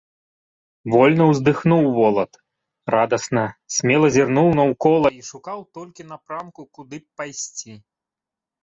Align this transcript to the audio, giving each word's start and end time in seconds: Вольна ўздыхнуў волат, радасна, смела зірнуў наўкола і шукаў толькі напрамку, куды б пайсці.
Вольна 0.93 1.23
ўздыхнуў 1.31 1.83
волат, 1.97 2.31
радасна, 2.95 3.45
смела 3.77 4.07
зірнуў 4.17 4.47
наўкола 4.63 5.09
і 5.21 5.23
шукаў 5.31 5.59
толькі 5.81 6.01
напрамку, 6.11 6.61
куды 6.81 6.97
б 7.05 7.09
пайсці. 7.21 7.73